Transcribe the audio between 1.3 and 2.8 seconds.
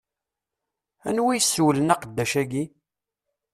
i yessewlen aqeddac-agi?